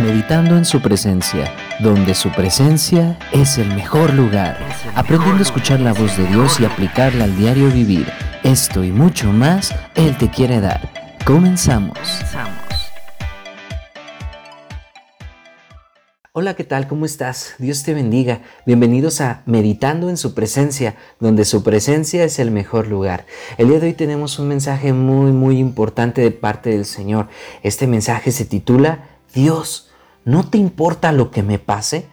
[0.00, 4.58] meditando en su presencia, donde su presencia es el mejor lugar,
[4.94, 8.06] aprendiendo a escuchar la voz de Dios y aplicarla al diario vivir.
[8.44, 11.16] Esto y mucho más Él te quiere dar.
[11.24, 11.98] Comenzamos.
[16.32, 16.86] Hola, ¿qué tal?
[16.86, 17.56] ¿Cómo estás?
[17.58, 18.42] Dios te bendiga.
[18.64, 23.26] Bienvenidos a Meditando en su presencia, donde su presencia es el mejor lugar.
[23.56, 27.26] El día de hoy tenemos un mensaje muy, muy importante de parte del Señor.
[27.64, 29.87] Este mensaje se titula Dios
[30.28, 32.06] ¿No te importa lo que me pase?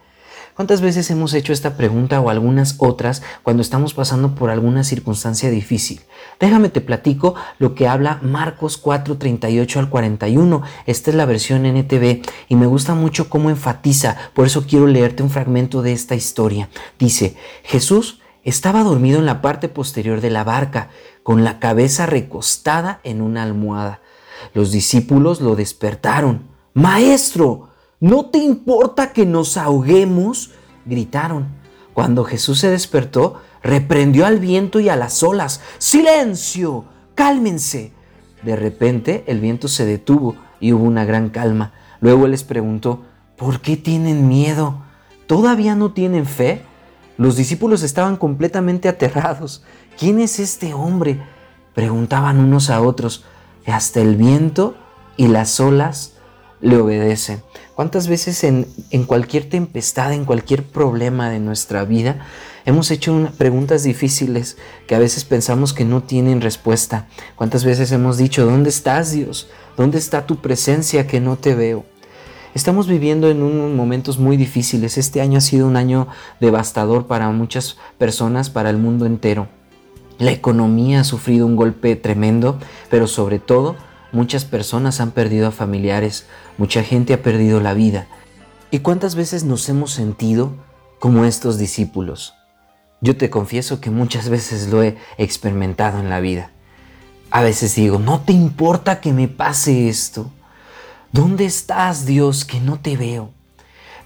[0.54, 5.50] ¿Cuántas veces hemos hecho esta pregunta o algunas otras cuando estamos pasando por alguna circunstancia
[5.50, 6.00] difícil?
[6.40, 10.62] Déjame te platico lo que habla Marcos 4, 38 al 41.
[10.86, 15.22] Esta es la versión NTV y me gusta mucho cómo enfatiza, por eso quiero leerte
[15.22, 16.70] un fragmento de esta historia.
[16.98, 20.88] Dice, Jesús estaba dormido en la parte posterior de la barca,
[21.22, 24.00] con la cabeza recostada en una almohada.
[24.54, 26.48] Los discípulos lo despertaron.
[26.72, 30.50] Maestro, ¿No te importa que nos ahoguemos?
[30.84, 31.48] gritaron.
[31.94, 35.62] Cuando Jesús se despertó, reprendió al viento y a las olas.
[35.78, 36.84] ¡Silencio!
[37.14, 37.92] ¡Cálmense!
[38.42, 41.72] De repente el viento se detuvo y hubo una gran calma.
[42.00, 43.02] Luego les preguntó,
[43.38, 44.82] ¿por qué tienen miedo?
[45.26, 46.62] ¿Todavía no tienen fe?
[47.16, 49.64] Los discípulos estaban completamente aterrados.
[49.98, 51.22] ¿Quién es este hombre?
[51.74, 53.24] Preguntaban unos a otros.
[53.66, 54.76] Hasta el viento
[55.16, 56.15] y las olas
[56.60, 57.42] le obedecen.
[57.74, 58.66] ¿Cuántas veces en,
[59.06, 62.26] cualquier tempestad, en cualquier problema de nuestra vida,
[62.64, 67.06] hemos hecho preguntas difíciles que a veces pensamos que no tienen respuesta?
[67.36, 69.48] ¿Cuántas veces hemos dicho, ¿dónde estás Dios?
[69.76, 71.84] ¿Dónde está tu presencia que no te veo?
[72.54, 74.96] Estamos viviendo en unos momentos muy difíciles.
[74.96, 76.08] Este año ha sido un año
[76.40, 79.48] devastador para muchas personas, para el mundo entero.
[80.16, 83.76] La economía ha sufrido un golpe tremendo, pero sobre todo
[84.16, 86.24] Muchas personas han perdido a familiares,
[86.56, 88.06] mucha gente ha perdido la vida.
[88.70, 90.54] ¿Y cuántas veces nos hemos sentido
[91.00, 92.32] como estos discípulos?
[93.02, 96.50] Yo te confieso que muchas veces lo he experimentado en la vida.
[97.30, 100.30] A veces digo, no te importa que me pase esto.
[101.12, 103.32] ¿Dónde estás, Dios, que no te veo?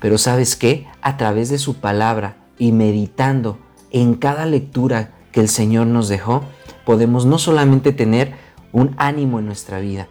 [0.00, 0.88] Pero sabes qué?
[1.02, 3.60] A través de su palabra y meditando
[3.92, 6.42] en cada lectura que el Señor nos dejó,
[6.84, 10.08] podemos no solamente tener un ánimo en nuestra vida,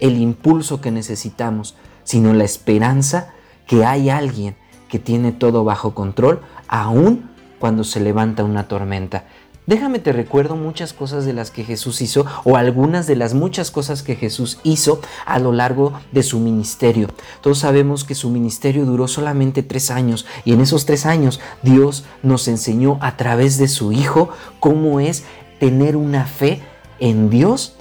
[0.00, 3.32] el impulso que necesitamos, sino la esperanza
[3.66, 4.56] que hay alguien
[4.88, 9.24] que tiene todo bajo control, aun cuando se levanta una tormenta.
[9.64, 13.70] Déjame te recuerdo muchas cosas de las que Jesús hizo o algunas de las muchas
[13.70, 17.06] cosas que Jesús hizo a lo largo de su ministerio.
[17.40, 22.04] Todos sabemos que su ministerio duró solamente tres años y en esos tres años Dios
[22.24, 25.22] nos enseñó a través de su Hijo cómo es
[25.60, 26.60] tener una fe
[26.98, 27.76] en Dios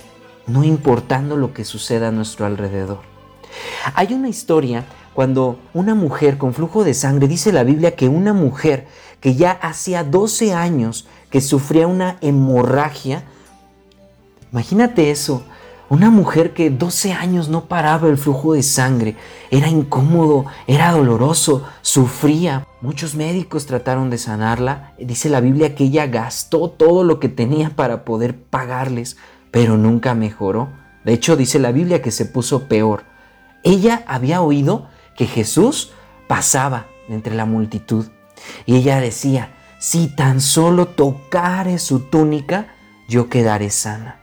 [0.47, 2.99] no importando lo que suceda a nuestro alrededor.
[3.95, 8.33] Hay una historia cuando una mujer con flujo de sangre, dice la Biblia que una
[8.33, 8.87] mujer
[9.19, 13.23] que ya hacía 12 años que sufría una hemorragia,
[14.51, 15.43] imagínate eso,
[15.89, 19.17] una mujer que 12 años no paraba el flujo de sangre,
[19.49, 22.65] era incómodo, era doloroso, sufría.
[22.79, 24.93] Muchos médicos trataron de sanarla.
[24.97, 29.17] Dice la Biblia que ella gastó todo lo que tenía para poder pagarles
[29.51, 30.69] pero nunca mejoró.
[31.03, 33.03] De hecho, dice la Biblia que se puso peor.
[33.63, 35.91] Ella había oído que Jesús
[36.27, 38.07] pasaba entre la multitud
[38.65, 42.67] y ella decía, si tan solo tocare su túnica,
[43.07, 44.19] yo quedaré sana.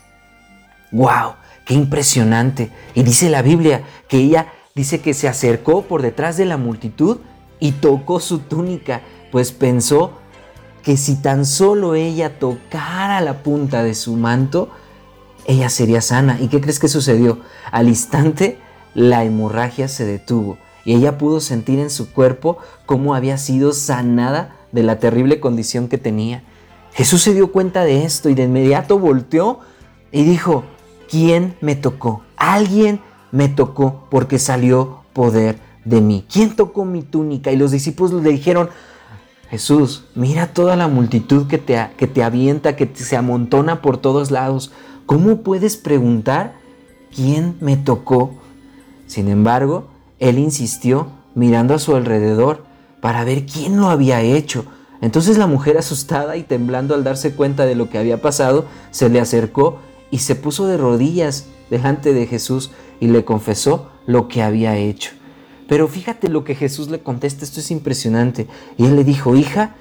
[0.92, 1.34] ¡Wow!
[1.64, 2.70] ¡Qué impresionante!
[2.94, 7.18] Y dice la Biblia que ella dice que se acercó por detrás de la multitud
[7.60, 10.18] y tocó su túnica, pues pensó
[10.82, 14.70] que si tan solo ella tocara la punta de su manto,
[15.48, 16.38] ella sería sana.
[16.40, 17.40] ¿Y qué crees que sucedió?
[17.72, 18.58] Al instante
[18.94, 24.56] la hemorragia se detuvo y ella pudo sentir en su cuerpo cómo había sido sanada
[24.72, 26.44] de la terrible condición que tenía.
[26.92, 29.60] Jesús se dio cuenta de esto y de inmediato volteó
[30.12, 30.64] y dijo,
[31.10, 32.22] ¿quién me tocó?
[32.36, 33.00] Alguien
[33.32, 36.26] me tocó porque salió poder de mí.
[36.30, 37.52] ¿Quién tocó mi túnica?
[37.52, 38.68] Y los discípulos le dijeron,
[39.50, 44.30] Jesús, mira toda la multitud que te, que te avienta, que se amontona por todos
[44.30, 44.72] lados.
[45.08, 46.52] ¿Cómo puedes preguntar
[47.16, 48.34] quién me tocó?
[49.06, 49.88] Sin embargo,
[50.18, 52.64] él insistió mirando a su alrededor
[53.00, 54.66] para ver quién lo había hecho.
[55.00, 59.08] Entonces la mujer asustada y temblando al darse cuenta de lo que había pasado, se
[59.08, 59.78] le acercó
[60.10, 62.70] y se puso de rodillas delante de Jesús
[63.00, 65.12] y le confesó lo que había hecho.
[65.68, 68.46] Pero fíjate lo que Jesús le contesta, esto es impresionante.
[68.76, 69.74] Y él le dijo, hija,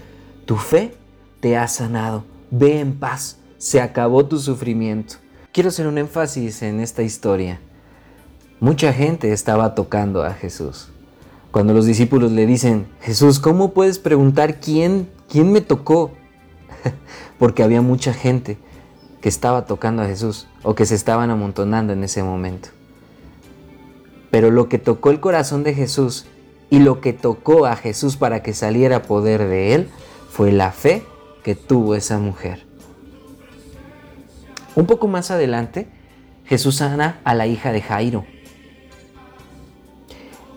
[0.45, 0.95] tu fe
[1.41, 5.15] te ha sanado, ve en paz se acabó tu sufrimiento.
[5.51, 7.59] Quiero hacer un énfasis en esta historia.
[8.59, 10.89] Mucha gente estaba tocando a Jesús.
[11.51, 16.11] Cuando los discípulos le dicen, Jesús, ¿cómo puedes preguntar quién, quién me tocó?
[17.39, 18.57] Porque había mucha gente
[19.21, 22.69] que estaba tocando a Jesús o que se estaban amontonando en ese momento.
[24.29, 26.25] Pero lo que tocó el corazón de Jesús
[26.69, 29.89] y lo que tocó a Jesús para que saliera poder de él
[30.29, 31.03] fue la fe
[31.43, 32.66] que tuvo esa mujer.
[34.77, 35.87] Un poco más adelante,
[36.45, 38.25] Jesús sana a la hija de Jairo.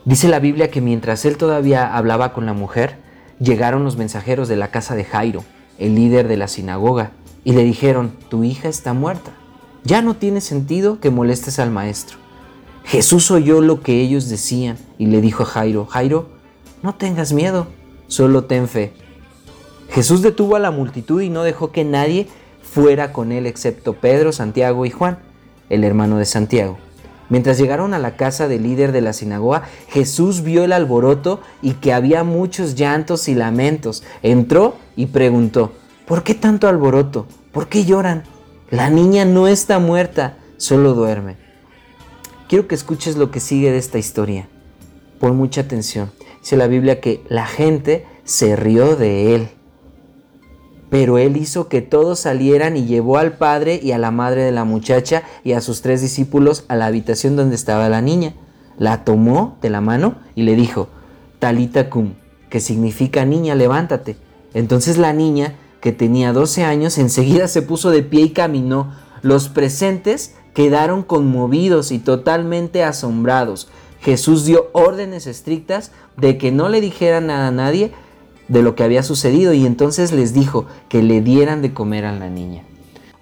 [0.04, 2.98] Dice la Biblia que mientras él todavía hablaba con la mujer,
[3.38, 5.42] llegaron los mensajeros de la casa de Jairo,
[5.78, 7.12] el líder de la sinagoga,
[7.44, 9.30] y le dijeron, tu hija está muerta.
[9.84, 12.18] Ya no tiene sentido que molestes al maestro.
[12.84, 16.28] Jesús oyó lo que ellos decían y le dijo a Jairo, Jairo,
[16.82, 17.68] no tengas miedo,
[18.06, 18.92] solo ten fe.
[19.88, 22.28] Jesús detuvo a la multitud y no dejó que nadie
[22.72, 25.18] fuera con él excepto Pedro, Santiago y Juan,
[25.68, 26.78] el hermano de Santiago.
[27.28, 31.74] Mientras llegaron a la casa del líder de la sinagoga, Jesús vio el alboroto y
[31.74, 34.02] que había muchos llantos y lamentos.
[34.22, 35.72] Entró y preguntó,
[36.06, 37.26] ¿por qué tanto alboroto?
[37.52, 38.24] ¿Por qué lloran?
[38.70, 41.36] La niña no está muerta, solo duerme.
[42.48, 44.48] Quiero que escuches lo que sigue de esta historia.
[45.20, 46.10] Pon mucha atención.
[46.40, 49.48] Dice la Biblia que la gente se rió de él.
[50.90, 54.52] Pero él hizo que todos salieran y llevó al padre y a la madre de
[54.52, 58.34] la muchacha y a sus tres discípulos a la habitación donde estaba la niña.
[58.76, 60.88] La tomó de la mano y le dijo,
[61.38, 62.14] Talita cum,
[62.50, 64.16] que significa niña, levántate.
[64.52, 68.92] Entonces la niña, que tenía 12 años, enseguida se puso de pie y caminó.
[69.22, 73.68] Los presentes quedaron conmovidos y totalmente asombrados.
[74.00, 77.92] Jesús dio órdenes estrictas de que no le dijeran nada a nadie
[78.50, 82.12] de lo que había sucedido y entonces les dijo que le dieran de comer a
[82.12, 82.64] la niña.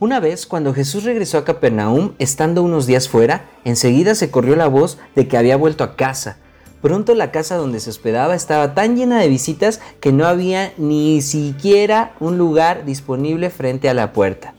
[0.01, 4.69] Una vez, cuando Jesús regresó a Capernaum, estando unos días fuera, enseguida se corrió la
[4.69, 6.39] voz de que había vuelto a casa.
[6.81, 11.21] Pronto la casa donde se hospedaba estaba tan llena de visitas que no había ni
[11.21, 14.55] siquiera un lugar disponible frente a la puerta.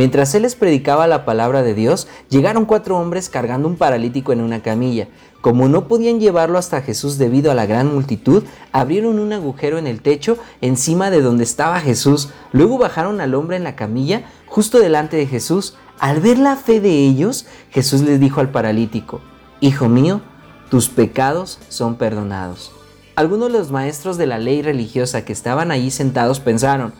[0.00, 4.40] Mientras él les predicaba la palabra de Dios, llegaron cuatro hombres cargando un paralítico en
[4.40, 5.08] una camilla.
[5.42, 9.86] Como no podían llevarlo hasta Jesús debido a la gran multitud, abrieron un agujero en
[9.86, 12.30] el techo encima de donde estaba Jesús.
[12.52, 15.76] Luego bajaron al hombre en la camilla justo delante de Jesús.
[15.98, 19.20] Al ver la fe de ellos, Jesús les dijo al paralítico,
[19.60, 20.22] Hijo mío,
[20.70, 22.72] tus pecados son perdonados.
[23.16, 26.94] Algunos de los maestros de la ley religiosa que estaban allí sentados pensaron,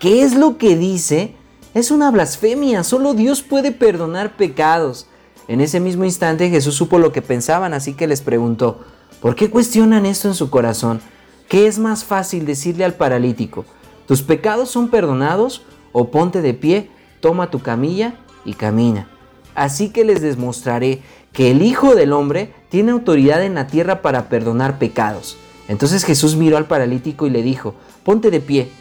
[0.00, 1.36] ¿qué es lo que dice?
[1.72, 5.06] Es una blasfemia, solo Dios puede perdonar pecados.
[5.46, 8.80] En ese mismo instante Jesús supo lo que pensaban, así que les preguntó,
[9.20, 11.00] ¿por qué cuestionan esto en su corazón?
[11.48, 13.64] ¿Qué es más fácil decirle al paralítico?
[14.08, 15.62] ¿Tus pecados son perdonados?
[15.92, 16.90] O ponte de pie,
[17.20, 18.14] toma tu camilla
[18.44, 19.08] y camina.
[19.54, 21.02] Así que les demostraré
[21.32, 25.36] que el Hijo del Hombre tiene autoridad en la tierra para perdonar pecados.
[25.68, 28.72] Entonces Jesús miró al paralítico y le dijo, ponte de pie,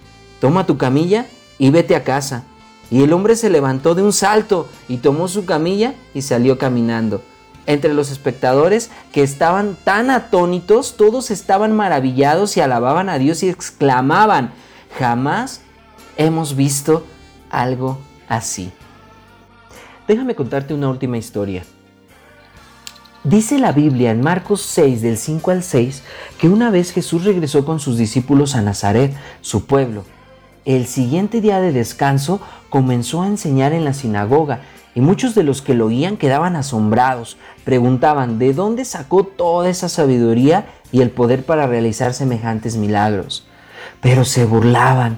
[0.41, 1.27] toma tu camilla
[1.59, 2.45] y vete a casa.
[2.91, 7.21] Y el hombre se levantó de un salto y tomó su camilla y salió caminando.
[7.65, 13.49] Entre los espectadores que estaban tan atónitos, todos estaban maravillados y alababan a Dios y
[13.49, 14.51] exclamaban,
[14.97, 15.61] jamás
[16.17, 17.05] hemos visto
[17.51, 18.71] algo así.
[20.07, 21.63] Déjame contarte una última historia.
[23.23, 26.03] Dice la Biblia en Marcos 6 del 5 al 6
[26.39, 30.05] que una vez Jesús regresó con sus discípulos a Nazaret, su pueblo,
[30.75, 34.61] el siguiente día de descanso comenzó a enseñar en la sinagoga
[34.93, 39.89] y muchos de los que lo oían quedaban asombrados, preguntaban de dónde sacó toda esa
[39.89, 43.47] sabiduría y el poder para realizar semejantes milagros.
[43.99, 45.17] Pero se burlaban.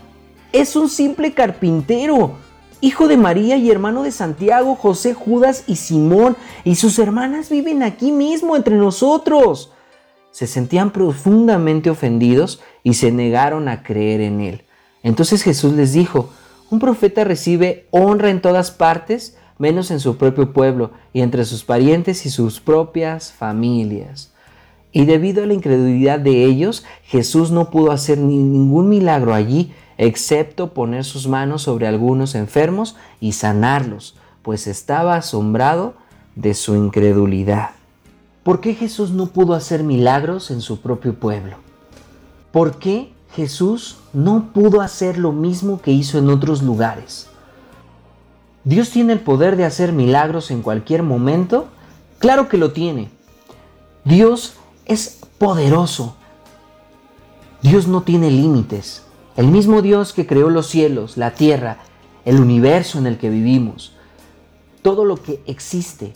[0.53, 2.35] Es un simple carpintero,
[2.79, 7.83] hijo de María y hermano de Santiago, José, Judas y Simón, y sus hermanas viven
[7.83, 9.73] aquí mismo entre nosotros.
[10.31, 14.63] Se sentían profundamente ofendidos y se negaron a creer en él.
[15.03, 16.29] Entonces Jesús les dijo,
[16.69, 21.63] un profeta recibe honra en todas partes, menos en su propio pueblo y entre sus
[21.63, 24.31] parientes y sus propias familias.
[24.91, 30.73] Y debido a la incredulidad de ellos, Jesús no pudo hacer ningún milagro allí, excepto
[30.73, 35.93] poner sus manos sobre algunos enfermos y sanarlos, pues estaba asombrado
[36.35, 37.71] de su incredulidad.
[38.43, 41.57] ¿Por qué Jesús no pudo hacer milagros en su propio pueblo?
[42.51, 47.27] ¿Por qué Jesús no pudo hacer lo mismo que hizo en otros lugares.
[48.63, 51.67] ¿Dios tiene el poder de hacer milagros en cualquier momento?
[52.19, 53.09] Claro que lo tiene.
[54.03, 54.53] Dios
[54.85, 56.15] es poderoso.
[57.61, 59.03] Dios no tiene límites.
[59.35, 61.77] El mismo Dios que creó los cielos, la tierra,
[62.25, 63.93] el universo en el que vivimos,
[64.81, 66.13] todo lo que existe,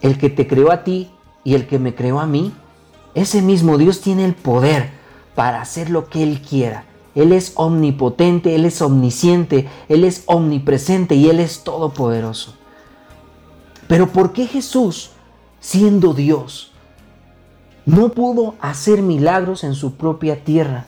[0.00, 1.10] el que te creó a ti
[1.42, 2.52] y el que me creó a mí,
[3.14, 4.90] ese mismo Dios tiene el poder
[5.34, 6.84] para hacer lo que Él quiera.
[7.14, 12.54] Él es omnipotente, Él es omnisciente, Él es omnipresente y Él es todopoderoso.
[13.86, 15.10] Pero ¿por qué Jesús,
[15.60, 16.72] siendo Dios,
[17.86, 20.86] no pudo hacer milagros en su propia tierra?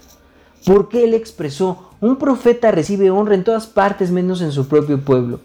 [0.64, 5.00] ¿Por qué Él expresó, un profeta recibe honra en todas partes menos en su propio
[5.04, 5.40] pueblo?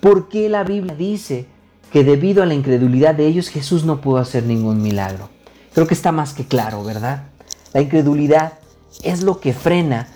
[0.00, 1.46] ¿Por qué la Biblia dice
[1.90, 5.28] que debido a la incredulidad de ellos Jesús no pudo hacer ningún milagro?
[5.74, 7.28] Creo que está más que claro, ¿verdad?
[7.72, 8.54] La incredulidad
[9.02, 10.08] es lo que frena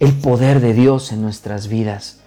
[0.00, 2.20] el poder de Dios en nuestras vidas.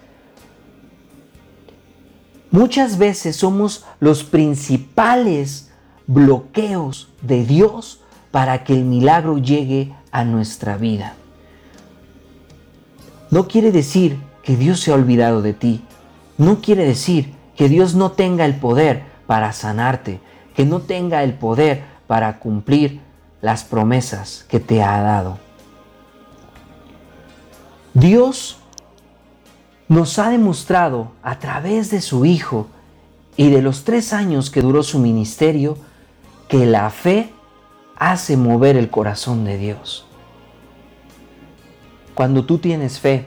[2.50, 5.70] Muchas veces somos los principales
[6.06, 11.14] bloqueos de Dios para que el milagro llegue a nuestra vida.
[13.30, 15.82] No quiere decir que Dios se ha olvidado de ti.
[16.38, 20.20] No quiere decir que Dios no tenga el poder para sanarte,
[20.54, 23.00] que no tenga el poder para cumplir
[23.44, 25.36] las promesas que te ha dado.
[27.92, 28.56] Dios
[29.86, 32.68] nos ha demostrado a través de su Hijo
[33.36, 35.76] y de los tres años que duró su ministerio
[36.48, 37.34] que la fe
[37.96, 40.06] hace mover el corazón de Dios.
[42.14, 43.26] Cuando tú tienes fe,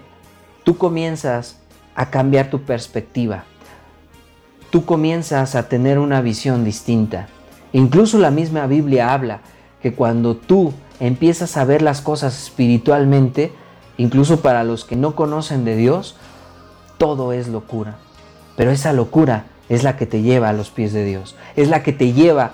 [0.64, 1.60] tú comienzas
[1.94, 3.44] a cambiar tu perspectiva.
[4.72, 7.28] Tú comienzas a tener una visión distinta.
[7.72, 9.42] Incluso la misma Biblia habla
[9.82, 13.52] que cuando tú empiezas a ver las cosas espiritualmente,
[13.98, 16.16] incluso para los que no conocen de Dios,
[16.98, 17.98] todo es locura.
[18.56, 21.84] Pero esa locura es la que te lleva a los pies de Dios, es la
[21.84, 22.54] que te lleva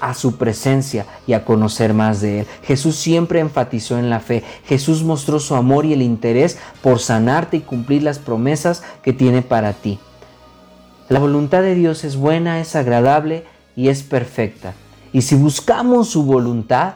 [0.00, 2.46] a su presencia y a conocer más de Él.
[2.64, 4.42] Jesús siempre enfatizó en la fe.
[4.64, 9.42] Jesús mostró su amor y el interés por sanarte y cumplir las promesas que tiene
[9.42, 10.00] para ti.
[11.08, 13.44] La voluntad de Dios es buena, es agradable
[13.76, 14.74] y es perfecta.
[15.12, 16.94] Y si buscamos su voluntad,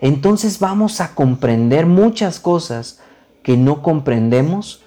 [0.00, 3.00] entonces vamos a comprender muchas cosas
[3.42, 4.82] que no comprendemos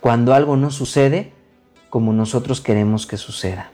[0.00, 1.32] cuando algo no sucede
[1.90, 3.70] como nosotros queremos que suceda.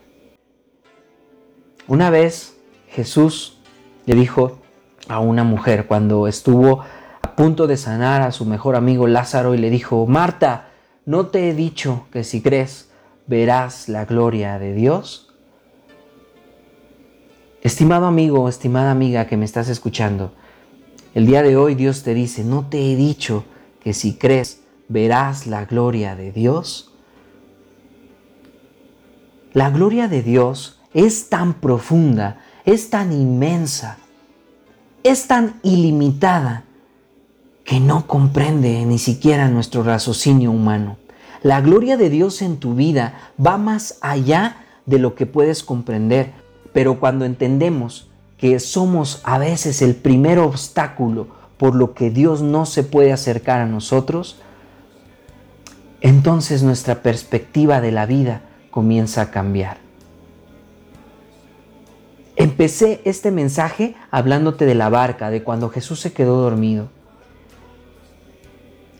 [1.87, 2.55] Una vez
[2.89, 3.57] Jesús
[4.05, 4.59] le dijo
[5.07, 6.81] a una mujer cuando estuvo
[7.21, 10.69] a punto de sanar a su mejor amigo Lázaro y le dijo, Marta,
[11.05, 12.91] ¿no te he dicho que si crees
[13.27, 15.30] verás la gloria de Dios?
[17.61, 20.33] Estimado amigo, estimada amiga que me estás escuchando,
[21.13, 23.45] el día de hoy Dios te dice, ¿no te he dicho
[23.83, 26.91] que si crees verás la gloria de Dios?
[29.53, 33.99] La gloria de Dios es tan profunda, es tan inmensa,
[35.03, 36.63] es tan ilimitada
[37.63, 40.97] que no comprende ni siquiera nuestro raciocinio humano.
[41.43, 46.40] La gloria de Dios en tu vida va más allá de lo que puedes comprender,
[46.73, 52.65] pero cuando entendemos que somos a veces el primer obstáculo por lo que Dios no
[52.65, 54.37] se puede acercar a nosotros,
[56.01, 59.77] entonces nuestra perspectiva de la vida comienza a cambiar.
[62.35, 66.89] Empecé este mensaje hablándote de la barca, de cuando Jesús se quedó dormido.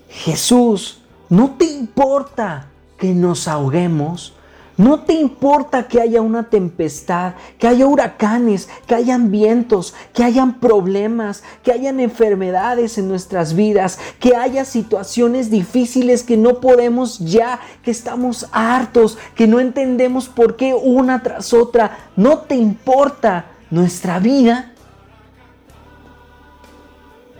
[0.09, 2.67] Jesús, ¿no te importa
[2.99, 4.35] que nos ahoguemos?
[4.77, 10.59] No te importa que haya una tempestad, que haya huracanes, que hayan vientos, que hayan
[10.59, 17.59] problemas, que hayan enfermedades en nuestras vidas, que haya situaciones difíciles que no podemos ya,
[17.83, 21.97] que estamos hartos, que no entendemos por qué una tras otra.
[22.15, 24.71] No te importa nuestra vida.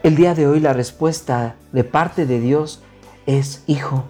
[0.03, 2.81] El día de hoy la respuesta de parte de Dios
[3.25, 4.03] es, hijo,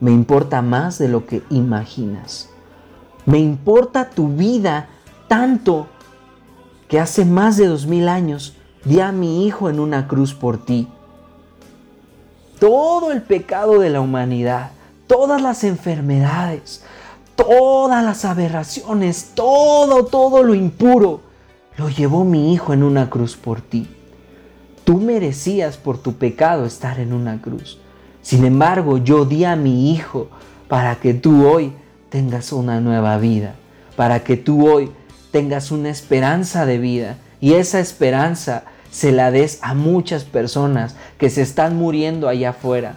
[0.00, 2.50] me importa más de lo que imaginas.
[3.28, 4.88] Me importa tu vida
[5.28, 5.86] tanto
[6.88, 8.54] que hace más de dos mil años
[8.86, 10.88] di a mi hijo en una cruz por ti.
[12.58, 14.70] Todo el pecado de la humanidad,
[15.06, 16.82] todas las enfermedades,
[17.36, 21.20] todas las aberraciones, todo, todo lo impuro,
[21.76, 23.88] lo llevó mi hijo en una cruz por ti.
[24.84, 27.78] Tú merecías por tu pecado estar en una cruz.
[28.22, 30.28] Sin embargo, yo di a mi hijo
[30.66, 31.74] para que tú hoy
[32.08, 33.54] tengas una nueva vida,
[33.96, 34.90] para que tú hoy
[35.30, 41.30] tengas una esperanza de vida y esa esperanza se la des a muchas personas que
[41.30, 42.96] se están muriendo allá afuera.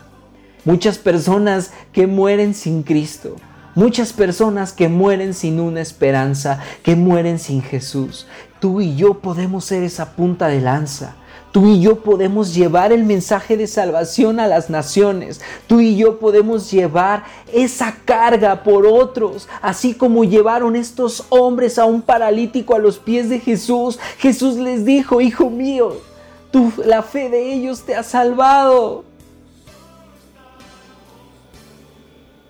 [0.63, 3.35] Muchas personas que mueren sin Cristo.
[3.73, 8.27] Muchas personas que mueren sin una esperanza, que mueren sin Jesús.
[8.59, 11.15] Tú y yo podemos ser esa punta de lanza.
[11.51, 15.41] Tú y yo podemos llevar el mensaje de salvación a las naciones.
[15.67, 21.85] Tú y yo podemos llevar esa carga por otros, así como llevaron estos hombres a
[21.85, 23.99] un paralítico a los pies de Jesús.
[24.17, 25.97] Jesús les dijo, hijo mío,
[26.85, 29.03] la fe de ellos te ha salvado.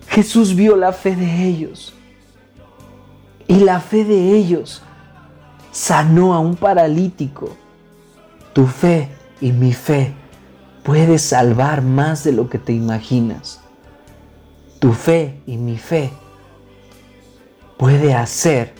[0.06, 1.92] Jesús vio la fe de ellos.
[3.48, 4.82] Y la fe de ellos
[5.72, 7.56] sanó a un paralítico.
[8.52, 9.08] Tu fe
[9.40, 10.12] y mi fe
[10.82, 13.60] puede salvar más de lo que te imaginas.
[14.78, 16.10] Tu fe y mi fe
[17.78, 18.74] puede hacer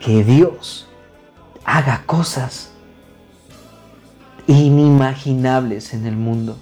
[0.00, 0.86] que Dios
[1.64, 2.70] haga cosas
[4.46, 6.56] inimaginables en el mundo,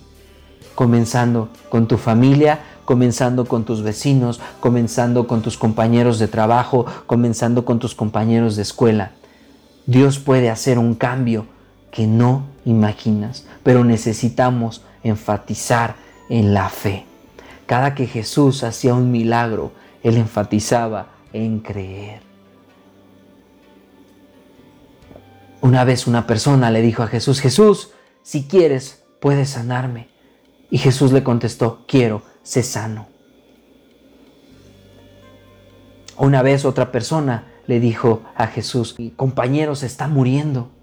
[0.75, 7.65] comenzando con tu familia, comenzando con tus vecinos, comenzando con tus compañeros de trabajo, comenzando
[7.65, 9.13] con tus compañeros de escuela.
[9.87, 11.47] Dios puede hacer un cambio
[11.95, 15.95] que no imaginas, pero necesitamos enfatizar
[16.29, 17.07] en la fe.
[17.67, 19.71] Cada que Jesús hacía un milagro,
[20.03, 22.21] Él enfatizaba en creer.
[25.61, 27.93] Una vez una persona le dijo a Jesús, Jesús,
[28.25, 30.09] si quieres, puedes sanarme.
[30.71, 33.07] Y Jesús le contestó, quiero, sé sano.
[36.17, 40.74] Una vez otra persona le dijo a Jesús, mi compañero se está muriendo.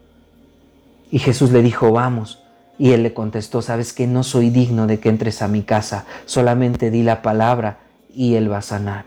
[1.11, 2.41] Y Jesús le dijo, vamos.
[2.79, 6.05] Y él le contestó, sabes que no soy digno de que entres a mi casa,
[6.25, 7.79] solamente di la palabra
[8.11, 9.05] y él va a sanar.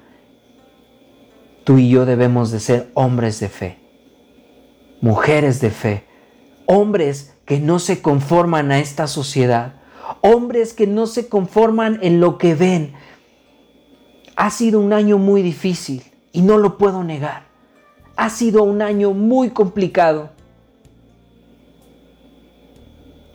[1.64, 3.78] Tú y yo debemos de ser hombres de fe,
[5.00, 6.04] mujeres de fe,
[6.66, 9.74] hombres que no se conforman a esta sociedad,
[10.20, 12.92] hombres que no se conforman en lo que ven.
[14.36, 17.44] Ha sido un año muy difícil y no lo puedo negar.
[18.16, 20.30] Ha sido un año muy complicado.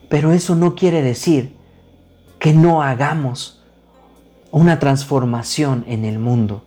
[0.09, 1.55] Pero eso no quiere decir
[2.39, 3.63] que no hagamos
[4.51, 6.63] una transformación en el mundo.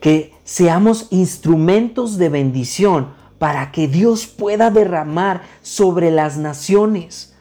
[0.00, 3.08] Que seamos instrumentos de bendición
[3.38, 7.34] para que Dios pueda derramar sobre las naciones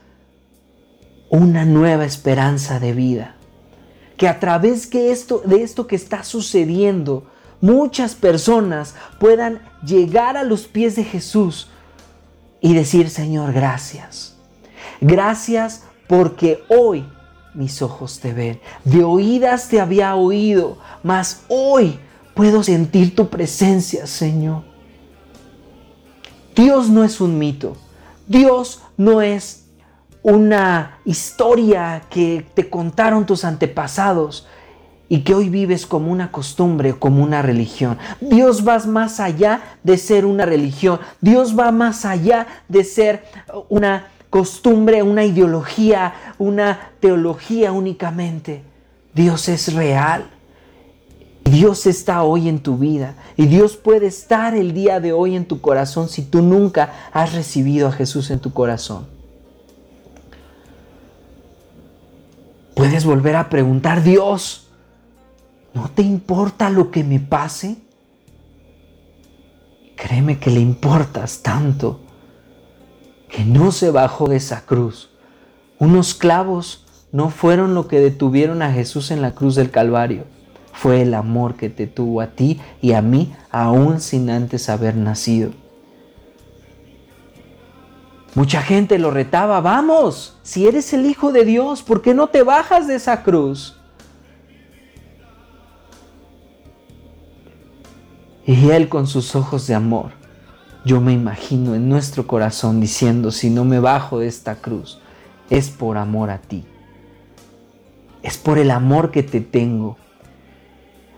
[1.30, 3.36] una nueva esperanza de vida.
[4.18, 7.26] Que a través esto, de esto que está sucediendo,
[7.62, 11.70] muchas personas puedan llegar a los pies de Jesús
[12.60, 14.31] y decir, Señor, gracias.
[15.02, 17.06] Gracias porque hoy
[17.54, 18.60] mis ojos te ven.
[18.86, 22.00] De oídas te había oído, mas hoy
[22.34, 24.64] puedo sentir tu presencia, Señor.
[26.56, 27.76] Dios no es un mito.
[28.28, 29.66] Dios no es
[30.24, 34.48] una historia que te contaron tus antepasados
[35.10, 37.98] y que hoy vives como una costumbre, como una religión.
[38.22, 41.00] Dios va más allá de ser una religión.
[41.20, 43.26] Dios va más allá de ser
[43.68, 48.64] una costumbre, una ideología, una teología únicamente.
[49.14, 50.26] Dios es real.
[51.44, 55.46] Dios está hoy en tu vida y Dios puede estar el día de hoy en
[55.46, 59.06] tu corazón si tú nunca has recibido a Jesús en tu corazón.
[62.74, 64.70] Puedes volver a preguntar, Dios,
[65.74, 67.76] ¿no te importa lo que me pase?
[69.98, 72.00] Créeme que le importas tanto
[73.32, 75.10] que no se bajó de esa cruz.
[75.80, 80.26] Unos clavos no fueron lo que detuvieron a Jesús en la cruz del Calvario.
[80.74, 84.96] Fue el amor que te tuvo a ti y a mí aún sin antes haber
[84.96, 85.52] nacido.
[88.34, 92.44] Mucha gente lo retaba, vamos, si eres el Hijo de Dios, ¿por qué no te
[92.44, 93.76] bajas de esa cruz?
[98.46, 100.12] Y Él con sus ojos de amor,
[100.86, 105.00] yo me imagino en nuestro corazón diciendo, si no me bajo de esta cruz,
[105.50, 106.66] es por amor a ti.
[108.24, 109.98] Es por el amor que te tengo.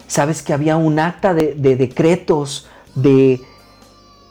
[0.08, 3.42] Sabes que había un acta de, de decretos, de,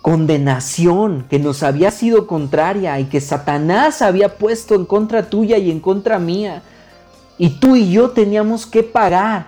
[0.02, 5.70] condenación que nos había sido contraria y que Satanás había puesto en contra tuya y
[5.70, 6.62] en contra mía.
[7.38, 9.46] Y tú y yo teníamos que pagar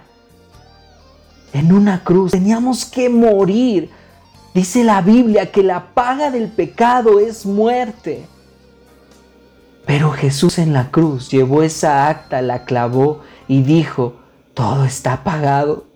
[1.53, 3.91] en una cruz, teníamos que morir.
[4.55, 8.25] Dice la Biblia que la paga del pecado es muerte.
[9.85, 14.15] Pero Jesús en la cruz llevó esa acta, la clavó y dijo,
[14.55, 15.87] todo está pagado,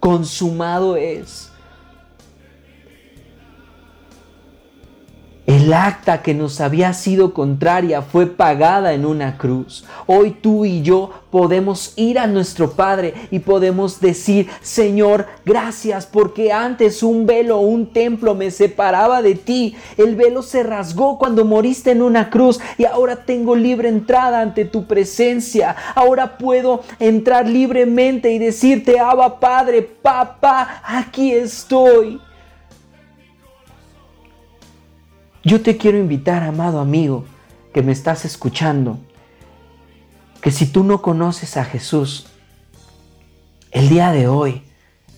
[0.00, 1.52] consumado es.
[5.70, 9.84] El acta que nos había sido contraria fue pagada en una cruz.
[10.06, 16.50] Hoy tú y yo podemos ir a nuestro Padre y podemos decir, Señor, gracias porque
[16.50, 19.76] antes un velo, un templo me separaba de ti.
[19.96, 24.64] El velo se rasgó cuando moriste en una cruz y ahora tengo libre entrada ante
[24.64, 25.76] tu presencia.
[25.94, 32.20] Ahora puedo entrar libremente y decirte, Abba Padre, papá, aquí estoy.
[35.42, 37.24] Yo te quiero invitar, amado amigo,
[37.72, 38.98] que me estás escuchando,
[40.42, 42.26] que si tú no conoces a Jesús,
[43.70, 44.62] el día de hoy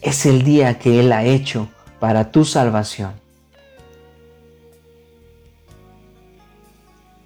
[0.00, 3.14] es el día que Él ha hecho para tu salvación.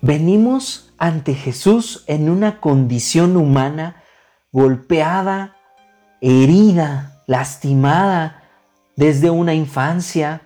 [0.00, 4.04] Venimos ante Jesús en una condición humana
[4.52, 5.56] golpeada,
[6.22, 8.42] herida, lastimada
[8.94, 10.45] desde una infancia,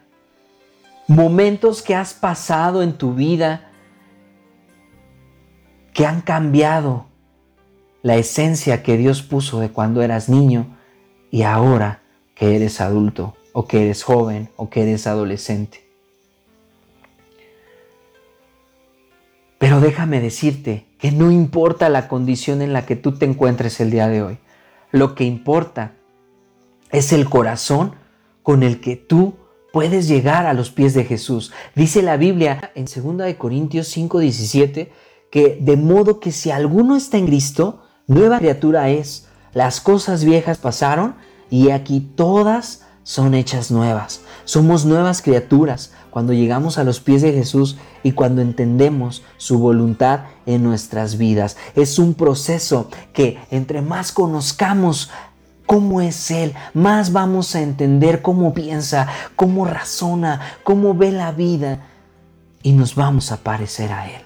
[1.11, 3.69] momentos que has pasado en tu vida
[5.93, 7.07] que han cambiado
[8.03, 10.79] la esencia que Dios puso de cuando eras niño
[11.33, 12.03] y ahora
[12.37, 15.85] que eres adulto o que eres joven o que eres adolescente.
[19.59, 23.91] Pero déjame decirte que no importa la condición en la que tú te encuentres el
[23.91, 24.39] día de hoy.
[24.93, 25.95] Lo que importa
[26.93, 27.97] es el corazón
[28.45, 29.40] con el que tú
[29.73, 31.53] puedes llegar a los pies de Jesús.
[31.75, 34.91] Dice la Biblia en 2 Corintios 5:17
[35.31, 39.29] que de modo que si alguno está en Cristo, nueva criatura es.
[39.53, 41.15] Las cosas viejas pasaron
[41.51, 44.21] y aquí todas son hechas nuevas.
[44.45, 50.25] Somos nuevas criaturas cuando llegamos a los pies de Jesús y cuando entendemos su voluntad
[50.47, 51.57] en nuestras vidas.
[51.75, 55.11] Es un proceso que entre más conozcamos
[55.71, 59.07] cómo es Él, más vamos a entender cómo piensa,
[59.37, 61.87] cómo razona, cómo ve la vida
[62.61, 64.21] y nos vamos a parecer a Él.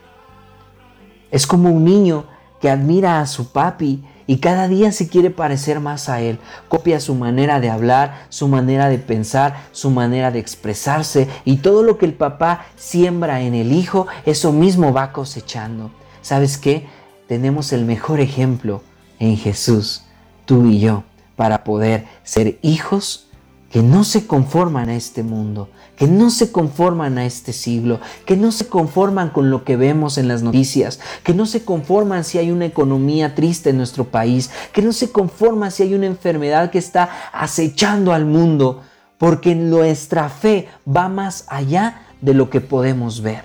[1.30, 2.24] Es como un niño
[2.62, 6.38] que admira a su papi y cada día se quiere parecer más a Él.
[6.68, 11.82] Copia su manera de hablar, su manera de pensar, su manera de expresarse y todo
[11.82, 15.90] lo que el papá siembra en el hijo, eso mismo va cosechando.
[16.22, 16.86] ¿Sabes qué?
[17.28, 18.80] Tenemos el mejor ejemplo
[19.18, 20.04] en Jesús,
[20.46, 21.04] tú y yo
[21.36, 23.28] para poder ser hijos
[23.74, 28.36] que no se conforman a este mundo, que no se conforman a este siglo, que
[28.36, 32.38] no se conforman con lo que vemos en las noticias, que no se conforman si
[32.38, 36.70] hay una economía triste en nuestro país, que no se conforman si hay una enfermedad
[36.70, 38.82] que está acechando al mundo,
[39.18, 43.44] porque nuestra fe va más allá de lo que podemos ver.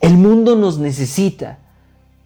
[0.00, 1.60] El mundo nos necesita,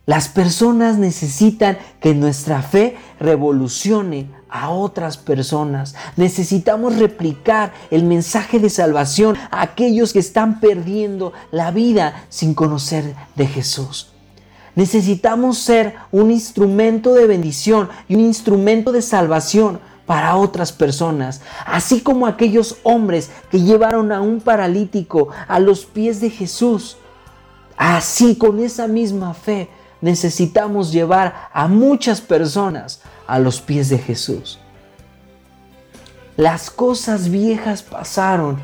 [0.06, 5.96] las personas necesitan que nuestra fe revolucione a otras personas.
[6.16, 13.16] Necesitamos replicar el mensaje de salvación a aquellos que están perdiendo la vida sin conocer
[13.34, 14.12] de Jesús.
[14.76, 22.00] Necesitamos ser un instrumento de bendición y un instrumento de salvación para otras personas, así
[22.00, 26.96] como aquellos hombres que llevaron a un paralítico a los pies de Jesús.
[27.76, 29.68] Así, con esa misma fe,
[30.00, 34.58] necesitamos llevar a muchas personas a los pies de Jesús.
[36.36, 38.58] Las cosas viejas pasaron,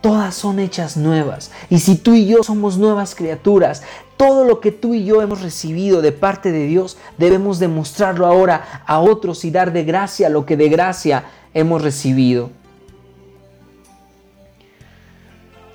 [0.00, 1.50] todas son hechas nuevas.
[1.68, 3.82] Y si tú y yo somos nuevas criaturas,
[4.16, 8.82] todo lo que tú y yo hemos recibido de parte de Dios, debemos demostrarlo ahora
[8.86, 12.50] a otros y dar de gracia lo que de gracia hemos recibido.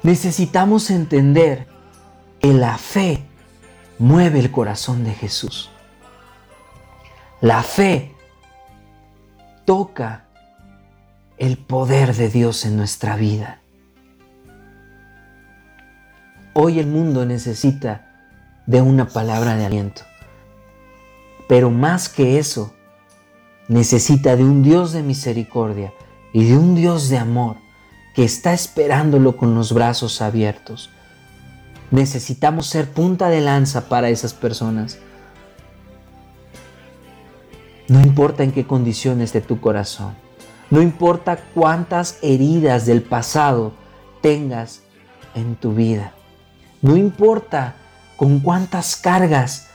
[0.01, 1.67] Necesitamos entender
[2.39, 3.23] que la fe
[4.01, 5.69] mueve el corazón de Jesús.
[7.39, 8.15] La fe
[9.63, 10.25] toca
[11.37, 13.61] el poder de Dios en nuestra vida.
[16.53, 18.07] Hoy el mundo necesita
[18.65, 20.01] de una palabra de aliento.
[21.47, 22.73] Pero más que eso,
[23.67, 25.93] necesita de un Dios de misericordia
[26.33, 27.57] y de un Dios de amor
[28.15, 30.89] que está esperándolo con los brazos abiertos
[31.91, 34.97] Necesitamos ser punta de lanza para esas personas.
[37.89, 40.15] No importa en qué condiciones de tu corazón,
[40.69, 43.73] no importa cuántas heridas del pasado
[44.21, 44.83] tengas
[45.35, 46.13] en tu vida,
[46.81, 47.75] no importa
[48.15, 49.67] con cuántas cargas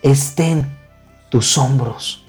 [0.00, 0.66] estén
[1.28, 2.24] tus hombros.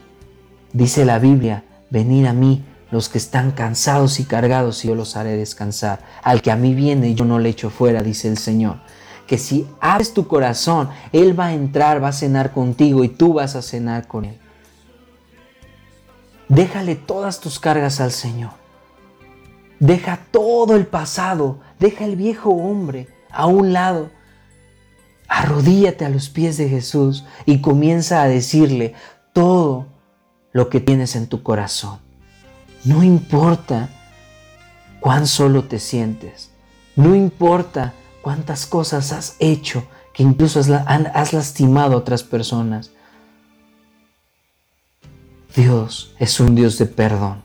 [0.73, 5.15] Dice la Biblia, venid a mí los que están cansados y cargados y yo los
[5.15, 5.99] haré descansar.
[6.21, 8.79] Al que a mí viene yo no le echo fuera, dice el Señor
[9.27, 13.33] que si abres tu corazón, Él va a entrar, va a cenar contigo y tú
[13.33, 14.37] vas a cenar con Él.
[16.49, 18.51] Déjale todas tus cargas al Señor.
[19.79, 24.09] Deja todo el pasado, Deja el viejo hombre a un lado.
[25.27, 28.93] Arrodíllate a los pies de Jesús y comienza a decirle
[29.33, 29.87] todo
[30.53, 31.99] lo que tienes en tu corazón.
[32.85, 33.89] No importa
[35.01, 36.51] cuán solo te sientes.
[36.95, 42.91] No importa cuántas cosas has hecho que incluso has, lastimado a otras personas.
[45.55, 47.43] Dios es un Dios de perdón.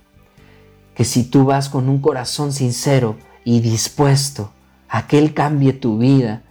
[0.95, 4.53] Que si tú vas con un corazón sincero y dispuesto
[4.88, 6.43] a que Él cambie tu vida,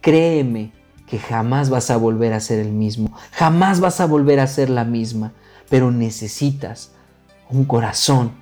[0.00, 0.72] créeme
[1.06, 4.68] que jamás vas a volver a ser el mismo, jamás vas a volver a ser
[4.68, 5.32] la misma,
[5.70, 6.90] pero necesitas
[7.48, 8.32] un corazón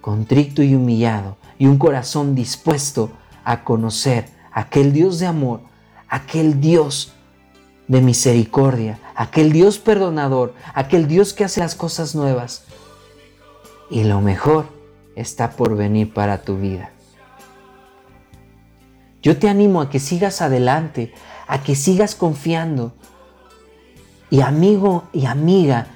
[0.00, 3.10] contrito y humillado y un corazón dispuesto
[3.44, 5.60] a conocer aquel Dios de amor,
[6.08, 7.12] aquel Dios
[7.88, 12.64] de misericordia, aquel Dios perdonador, aquel Dios que hace las cosas nuevas.
[13.90, 14.66] Y lo mejor
[15.16, 16.90] está por venir para tu vida.
[19.22, 21.12] Yo te animo a que sigas adelante,
[21.46, 22.94] a que sigas confiando.
[24.30, 25.88] Y amigo y amiga,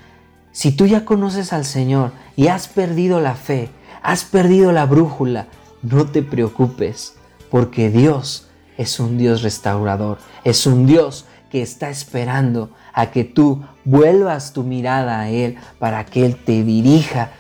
[0.51, 3.71] si tú ya conoces al Señor y has perdido la fe,
[4.03, 5.47] has perdido la brújula,
[5.83, 7.15] no te preocupes,
[7.51, 8.48] porque Dios
[8.79, 14.63] es un Dios restaurador, es un Dios que está esperando a que tú vuelvas tu
[14.63, 17.33] mirada a Él para que Él te dirija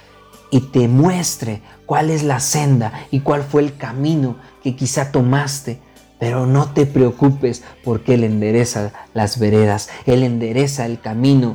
[0.50, 5.80] y te muestre cuál es la senda y cuál fue el camino que quizá tomaste.
[6.18, 11.54] Pero no te preocupes porque Él endereza las veredas, Él endereza el camino.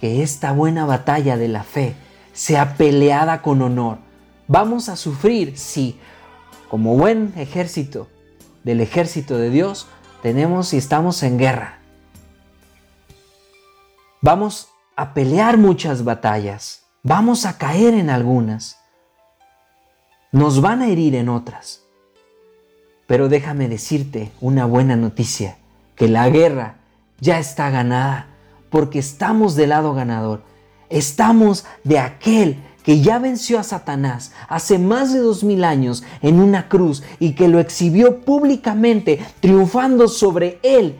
[0.00, 1.94] Que esta buena batalla de la fe
[2.32, 3.98] sea peleada con honor.
[4.48, 5.98] Vamos a sufrir, sí,
[6.70, 8.08] como buen ejército
[8.64, 9.86] del ejército de Dios,
[10.22, 11.78] tenemos y estamos en guerra.
[14.20, 18.78] Vamos a pelear muchas batallas, vamos a caer en algunas,
[20.32, 21.80] nos van a herir en otras
[23.10, 25.56] pero déjame decirte una buena noticia,
[25.96, 26.76] que la guerra
[27.18, 28.28] ya está ganada,
[28.70, 30.44] porque estamos del lado ganador.
[30.90, 36.40] Estamos de aquel que ya venció a Satanás hace más de dos mil años en
[36.40, 40.96] una cruz y que lo exhibió públicamente, triunfando sobre él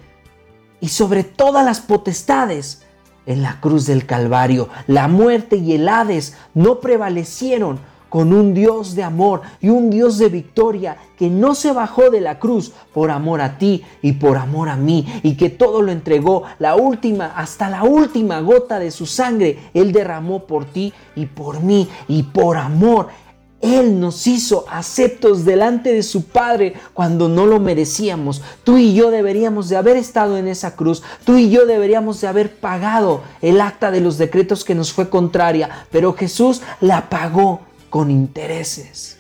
[0.81, 2.83] y sobre todas las potestades.
[3.27, 7.79] En la cruz del Calvario, la muerte y el Hades no prevalecieron
[8.11, 12.21] con un Dios de amor y un Dios de victoria que no se bajó de
[12.21, 15.93] la cruz por amor a ti y por amor a mí y que todo lo
[15.93, 21.27] entregó, la última, hasta la última gota de su sangre, Él derramó por ti y
[21.27, 23.09] por mí y por amor.
[23.61, 28.41] Él nos hizo aceptos delante de su Padre cuando no lo merecíamos.
[28.65, 31.03] Tú y yo deberíamos de haber estado en esa cruz.
[31.25, 35.11] Tú y yo deberíamos de haber pagado el acta de los decretos que nos fue
[35.11, 35.87] contraria.
[35.91, 37.61] Pero Jesús la pagó
[37.91, 39.19] con intereses.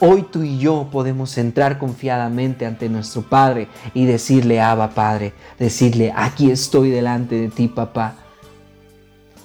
[0.00, 6.12] Hoy tú y yo podemos entrar confiadamente ante nuestro Padre y decirle, Abba Padre, decirle,
[6.16, 8.14] aquí estoy delante de ti, papá.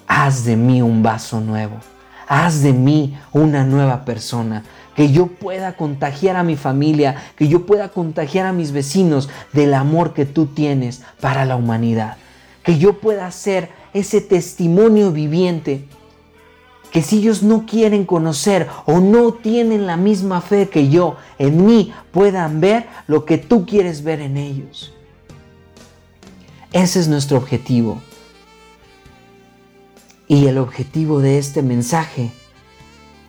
[0.06, 1.76] Haz de mí un vaso nuevo.
[2.28, 4.62] Haz de mí una nueva persona.
[4.94, 9.74] Que yo pueda contagiar a mi familia, que yo pueda contagiar a mis vecinos del
[9.74, 12.16] amor que tú tienes para la humanidad.
[12.62, 15.88] Que yo pueda ser ese testimonio viviente
[16.94, 21.66] que si ellos no quieren conocer o no tienen la misma fe que yo en
[21.66, 24.94] mí, puedan ver lo que tú quieres ver en ellos.
[26.70, 28.00] Ese es nuestro objetivo.
[30.28, 32.30] Y el objetivo de este mensaje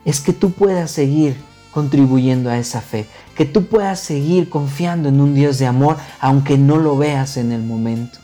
[0.05, 1.35] es que tú puedas seguir
[1.71, 6.59] contribuyendo a esa fe, que tú puedas seguir confiando en un Dios de amor aunque
[6.59, 8.19] no lo veas en el momento,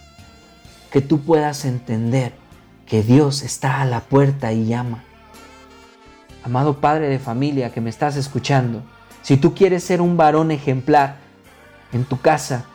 [0.92, 2.34] que tú puedas entender
[2.86, 5.06] que Dios está a la puerta y llama
[6.44, 8.82] amado padre de familia que me estás escuchando,
[9.22, 11.18] si tú quieres ser un varón ejemplar
[11.94, 12.66] en tu casa,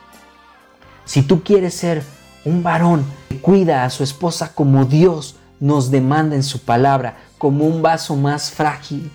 [1.05, 2.03] si tú quieres ser
[2.45, 7.65] un varón que cuida a su esposa como Dios nos demanda en su palabra, como
[7.65, 9.11] un vaso más frágil,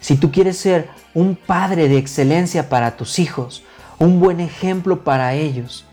[0.00, 3.64] si tú quieres ser un padre de excelencia para tus hijos,
[3.98, 5.84] un buen ejemplo para ellos,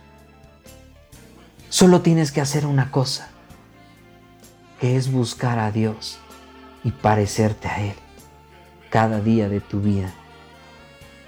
[1.69, 3.30] solo tienes que hacer una cosa,
[4.80, 6.19] que es buscar a Dios
[6.84, 7.96] y parecerte a Él
[8.89, 10.13] cada día de tu vida.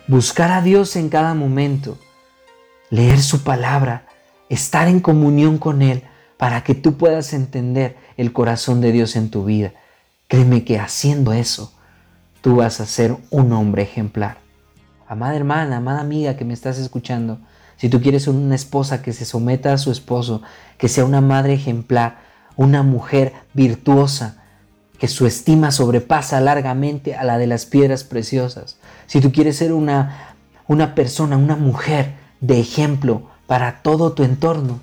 [0.08, 1.98] Buscar a Dios en cada momento,
[2.89, 4.06] leer su palabra,
[4.50, 6.04] estar en comunión con Él
[6.38, 9.74] para que tú puedas entender el corazón de Dios en tu vida.
[10.28, 11.74] Créeme que haciendo eso,
[12.41, 14.38] tú vas a ser un hombre ejemplar.
[15.08, 17.39] Amada hermana, amada amiga que me estás escuchando,
[17.78, 20.41] si tú quieres una esposa que se someta a su esposo,
[20.78, 22.20] que sea una madre ejemplar,
[22.56, 24.45] una mujer virtuosa,
[25.06, 28.80] que su estima sobrepasa largamente a la de las piedras preciosas.
[29.06, 30.34] si tú quieres ser una,
[30.65, 34.80] una persona, una mujer de ejemplo para todo tu entorno,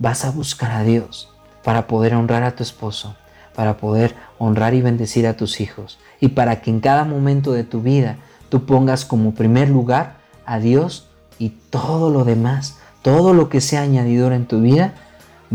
[0.00, 1.30] vas a buscar a Dios
[1.62, 3.14] para poder honrar a tu esposo,
[3.54, 7.62] para poder honrar y bendecir a tus hijos y para que en cada momento de
[7.62, 8.16] tu vida
[8.48, 11.06] tú pongas como primer lugar a Dios
[11.38, 14.92] y todo lo demás, todo lo que sea añadido en tu vida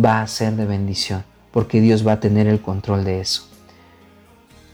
[0.02, 3.49] va a ser de bendición, porque Dios va a tener el control de eso.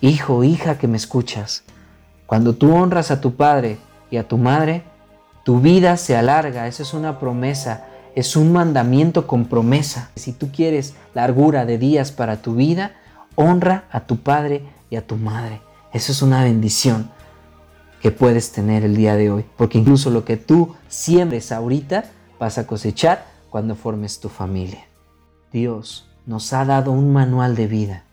[0.06, 1.64] Hijo, hija que me escuchas,
[2.28, 3.80] cuando tú honras a tu padre
[4.12, 4.84] y a tu madre,
[5.44, 10.12] tu vida se alarga, esa es una promesa, es un mandamiento con promesa.
[10.16, 12.92] Si tú quieres largura de días para tu vida,
[13.34, 15.62] honra a tu padre y a tu madre.
[15.92, 17.10] Eso es una bendición
[18.00, 22.06] que puedes tener el día de hoy, porque incluso lo que tú siembres ahorita
[22.40, 24.86] vas a cosechar cuando formes tu familia.
[25.52, 28.05] Dios nos ha dado un manual de vida.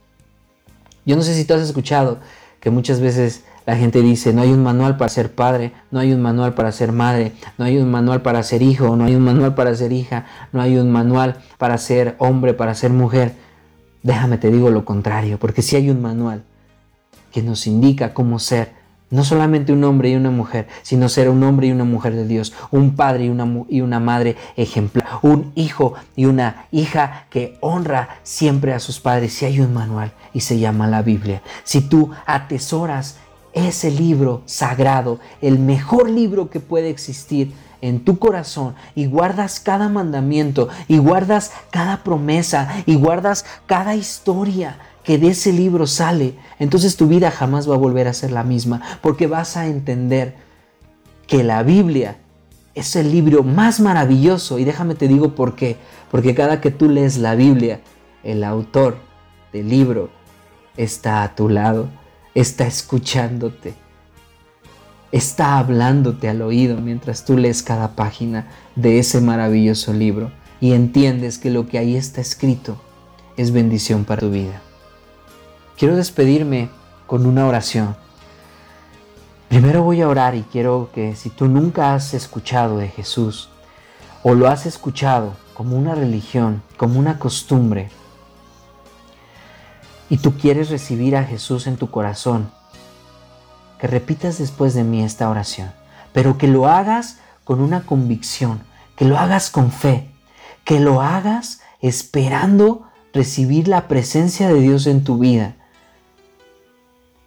[1.05, 2.19] Yo no sé si tú has escuchado
[2.61, 6.13] que muchas veces la gente dice, no hay un manual para ser padre, no hay
[6.13, 9.23] un manual para ser madre, no hay un manual para ser hijo, no hay un
[9.23, 13.35] manual para ser hija, no hay un manual para ser hombre, para ser mujer.
[14.03, 16.43] Déjame te digo lo contrario, porque si hay un manual
[17.31, 21.43] que nos indica cómo ser no solamente un hombre y una mujer, sino ser un
[21.43, 25.53] hombre y una mujer de Dios, un padre y una, y una madre ejemplar, un
[25.55, 29.35] hijo y una hija que honra siempre a sus padres.
[29.35, 31.43] Si hay un manual y se llama la Biblia.
[31.65, 33.17] Si tú atesoras
[33.53, 39.89] ese libro sagrado, el mejor libro que puede existir, en tu corazón y guardas cada
[39.89, 46.97] mandamiento y guardas cada promesa y guardas cada historia que de ese libro sale, entonces
[46.97, 50.37] tu vida jamás va a volver a ser la misma, porque vas a entender
[51.27, 52.19] que la Biblia
[52.75, 54.59] es el libro más maravilloso.
[54.59, 55.77] Y déjame te digo por qué.
[56.11, 57.81] Porque cada que tú lees la Biblia,
[58.23, 58.97] el autor
[59.53, 60.11] del libro
[60.77, 61.89] está a tu lado,
[62.35, 63.75] está escuchándote,
[65.13, 70.31] está hablándote al oído mientras tú lees cada página de ese maravilloso libro
[70.61, 72.81] y entiendes que lo que ahí está escrito
[73.37, 74.63] es bendición para tu vida.
[75.77, 76.71] Quiero despedirme
[77.07, 77.97] con una oración.
[79.49, 83.51] Primero voy a orar y quiero que si tú nunca has escuchado de Jesús
[84.23, 87.91] o lo has escuchado como una religión, como una costumbre,
[90.13, 92.51] y tú quieres recibir a Jesús en tu corazón,
[93.79, 95.73] que repitas después de mí esta oración,
[96.13, 98.61] pero que lo hagas con una convicción,
[98.95, 100.11] que lo hagas con fe,
[100.65, 105.55] que lo hagas esperando recibir la presencia de Dios en tu vida.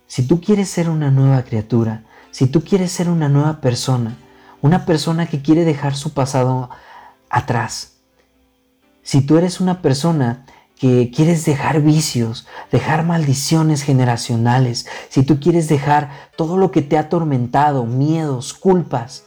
[0.06, 4.15] Si tú quieres ser una nueva criatura, si tú quieres ser una nueva persona,
[4.62, 6.69] una persona que quiere dejar su pasado
[7.32, 7.93] atrás,
[9.02, 10.45] si tú eres una persona
[10.77, 16.97] que quieres dejar vicios, dejar maldiciones generacionales, si tú quieres dejar todo lo que te
[16.97, 19.25] ha atormentado, miedos, culpas,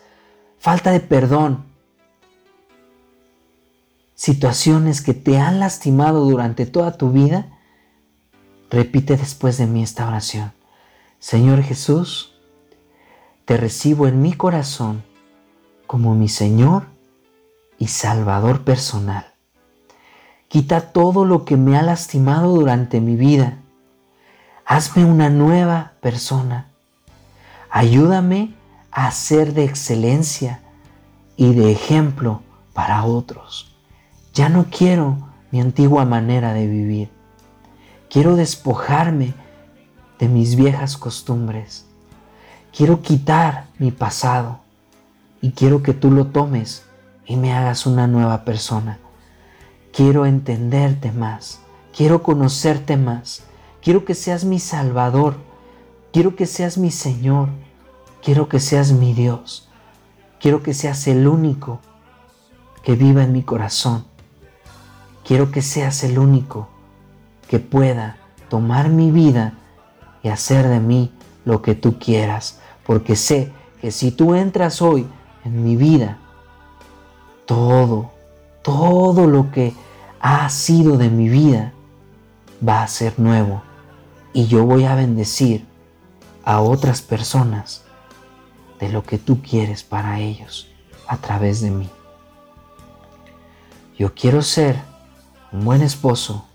[0.58, 1.64] falta de perdón,
[4.14, 7.46] situaciones que te han lastimado durante toda tu vida,
[8.70, 10.52] repite después de mí esta oración.
[11.18, 12.34] Señor Jesús,
[13.44, 15.02] te recibo en mi corazón
[15.86, 16.84] como mi Señor
[17.78, 19.37] y Salvador personal.
[20.48, 23.58] Quita todo lo que me ha lastimado durante mi vida.
[24.64, 26.68] Hazme una nueva persona.
[27.68, 28.54] Ayúdame
[28.90, 30.60] a ser de excelencia
[31.36, 32.40] y de ejemplo
[32.72, 33.76] para otros.
[34.32, 35.18] Ya no quiero
[35.50, 37.10] mi antigua manera de vivir.
[38.08, 39.34] Quiero despojarme
[40.18, 41.84] de mis viejas costumbres.
[42.74, 44.60] Quiero quitar mi pasado
[45.42, 46.84] y quiero que tú lo tomes
[47.26, 48.98] y me hagas una nueva persona.
[49.98, 51.58] Quiero entenderte más,
[51.92, 53.42] quiero conocerte más,
[53.82, 55.34] quiero que seas mi Salvador,
[56.12, 57.48] quiero que seas mi Señor,
[58.22, 59.68] quiero que seas mi Dios,
[60.38, 61.80] quiero que seas el único
[62.84, 64.04] que viva en mi corazón,
[65.26, 66.68] quiero que seas el único
[67.48, 69.54] que pueda tomar mi vida
[70.22, 71.12] y hacer de mí
[71.44, 75.08] lo que tú quieras, porque sé que si tú entras hoy
[75.44, 76.18] en mi vida,
[77.46, 78.12] todo,
[78.62, 79.74] todo lo que
[80.20, 81.72] ha sido de mi vida
[82.66, 83.62] va a ser nuevo
[84.32, 85.66] y yo voy a bendecir
[86.44, 87.84] a otras personas
[88.80, 90.68] de lo que tú quieres para ellos
[91.06, 91.88] a través de mí.
[93.98, 94.76] Yo quiero ser
[95.52, 96.46] un buen esposo,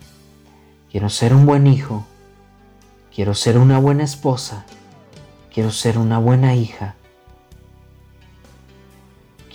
[0.92, 2.06] quiero ser un buen hijo,
[3.14, 4.66] Quiero ser una buena esposa.
[5.54, 6.96] Quiero ser una buena hija.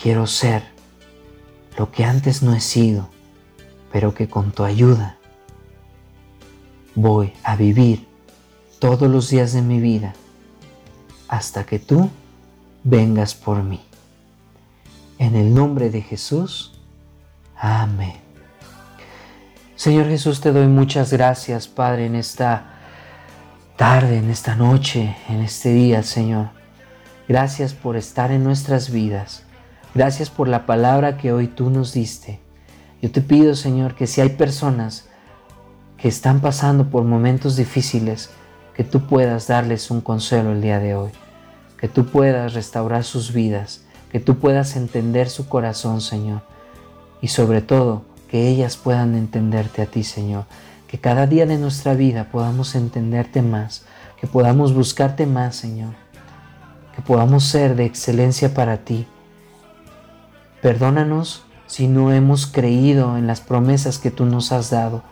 [0.00, 0.62] Quiero ser
[1.76, 3.09] lo que antes no he sido,
[3.93, 5.18] pero que con tu ayuda
[6.95, 8.07] voy a vivir
[8.78, 10.14] todos los días de mi vida
[11.28, 12.11] hasta que tú
[12.84, 13.80] vengas por mí.
[15.18, 16.80] En el nombre de Jesús.
[17.57, 18.14] Amén.
[19.76, 22.78] Señor Jesús, te doy muchas gracias, Padre, en esta
[23.76, 26.51] tarde, en esta noche, en este día, Señor.
[27.28, 29.45] Gracias por estar en nuestras vidas.
[29.95, 32.41] Gracias por la palabra que hoy tú nos diste.
[33.01, 35.07] Yo te pido, Señor, que si hay personas
[35.96, 38.30] que están pasando por momentos difíciles,
[38.74, 41.11] que tú puedas darles un consuelo el día de hoy,
[41.78, 46.42] que tú puedas restaurar sus vidas, que tú puedas entender su corazón, Señor,
[47.20, 50.44] y sobre todo que ellas puedan entenderte a ti, Señor,
[50.86, 53.84] que cada día de nuestra vida podamos entenderte más,
[54.20, 55.94] que podamos buscarte más, Señor,
[56.96, 59.07] que podamos ser de excelencia para ti.
[60.62, 65.04] Perdónanos si no hemos creído en las promesas que tú nos has dado.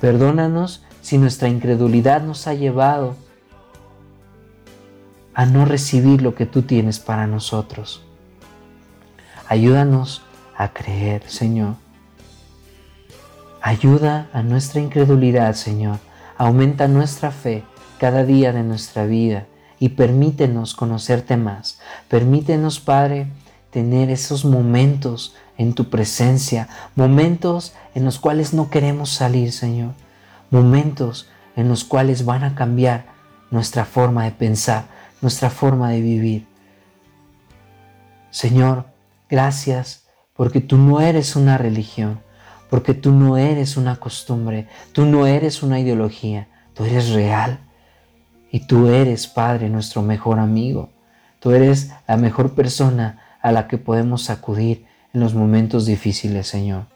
[0.00, 3.16] Perdónanos si nuestra incredulidad nos ha llevado
[5.34, 8.04] a no recibir lo que tú tienes para nosotros.
[9.48, 10.22] Ayúdanos
[10.56, 11.74] a creer, Señor.
[13.60, 15.98] Ayuda a nuestra incredulidad, Señor.
[16.36, 17.64] Aumenta nuestra fe
[17.98, 19.46] cada día de nuestra vida
[19.78, 21.80] y permítenos conocerte más.
[22.08, 23.28] Permítenos, Padre,
[23.70, 29.92] tener esos momentos en tu presencia, momentos en los cuales no queremos salir, Señor.
[30.50, 33.06] Momentos en los cuales van a cambiar
[33.50, 34.84] nuestra forma de pensar,
[35.20, 36.46] nuestra forma de vivir.
[38.30, 38.86] Señor,
[39.28, 40.04] gracias
[40.34, 42.20] porque tú no eres una religión,
[42.70, 47.60] porque tú no eres una costumbre, tú no eres una ideología, tú eres real.
[48.50, 50.90] Y tú eres, Padre, nuestro mejor amigo.
[51.40, 56.86] Tú eres la mejor persona a la que podemos acudir en los momentos difíciles, Señor.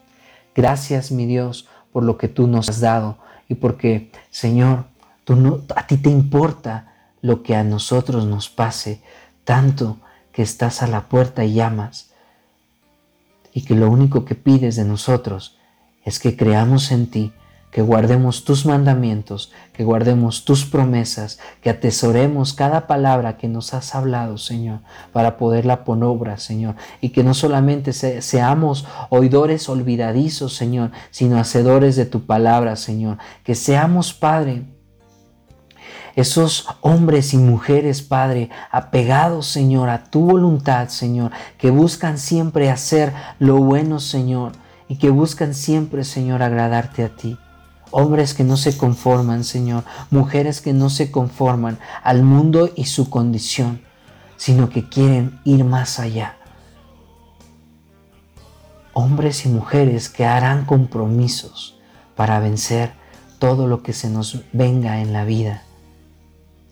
[0.54, 4.86] Gracias, mi Dios, por lo que tú nos has dado y porque, Señor,
[5.24, 9.02] tú no, a ti te importa lo que a nosotros nos pase,
[9.44, 9.98] tanto
[10.32, 12.10] que estás a la puerta y llamas,
[13.52, 15.58] y que lo único que pides de nosotros
[16.04, 17.32] es que creamos en ti,
[17.70, 23.94] que guardemos tus mandamientos, que guardemos tus promesas, que atesoremos cada palabra que nos has
[23.94, 24.80] hablado, Señor,
[25.12, 31.96] para poderla poner obra, Señor, y que no solamente seamos oidores olvidadizos, Señor, sino hacedores
[31.96, 34.64] de tu palabra, Señor, que seamos, Padre,
[36.14, 43.12] esos hombres y mujeres, Padre, apegados, Señor, a tu voluntad, Señor, que buscan siempre hacer
[43.38, 44.52] lo bueno, Señor,
[44.88, 47.36] y que buscan siempre, Señor, agradarte a ti.
[47.90, 53.10] Hombres que no se conforman, Señor, mujeres que no se conforman al mundo y su
[53.10, 53.82] condición,
[54.36, 56.36] sino que quieren ir más allá.
[58.92, 61.78] Hombres y mujeres que harán compromisos
[62.16, 62.92] para vencer
[63.38, 65.62] todo lo que se nos venga en la vida,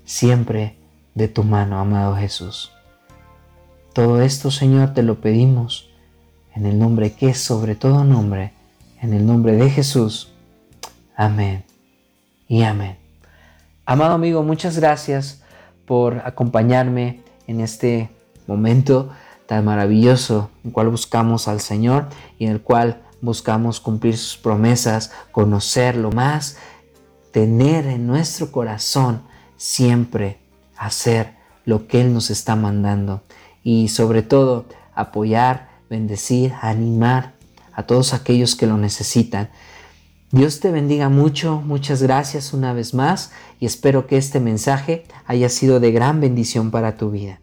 [0.05, 0.79] siempre
[1.15, 2.73] de tu mano, amado Jesús.
[3.93, 5.91] Todo esto, Señor, te lo pedimos
[6.55, 8.53] en el nombre que es sobre todo nombre,
[9.01, 10.34] en el nombre de Jesús.
[11.17, 11.65] Amén
[12.49, 12.99] y amén.
[13.87, 15.43] Amado amigo, muchas gracias
[15.87, 18.11] por acompañarme en este
[18.47, 19.11] momento
[19.47, 22.09] tan maravilloso en el cual buscamos al Señor
[22.39, 26.57] y en el cual buscamos cumplir sus promesas, conocerlo más,
[27.31, 29.23] tener en nuestro corazón
[29.57, 30.39] siempre
[30.77, 31.35] hacer
[31.65, 33.23] lo que Él nos está mandando
[33.63, 37.35] y sobre todo apoyar bendecir, animar
[37.73, 39.51] a todos aquellos que lo necesitan.
[40.35, 43.31] Dios te bendiga mucho, muchas gracias una vez más
[43.61, 47.41] y espero que este mensaje haya sido de gran bendición para tu vida.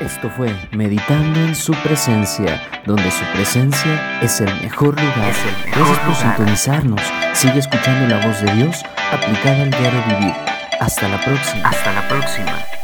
[0.00, 5.34] Esto fue Meditando en su presencia, donde su presencia es el mejor lugar.
[5.66, 7.00] Gracias por sintonizarnos.
[7.34, 8.80] Sigue escuchando la voz de Dios
[9.12, 10.34] aplicada al diario vivir.
[10.78, 11.68] Hasta la próxima.
[11.68, 12.77] Hasta la próxima.